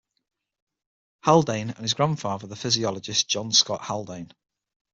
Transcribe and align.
Haldane 1.21 1.69
and 1.69 1.77
his 1.77 1.93
grandfather 1.93 2.47
the 2.47 2.55
physiologist 2.55 3.29
John 3.29 3.51
Scott 3.51 3.81
Haldane. 3.83 4.31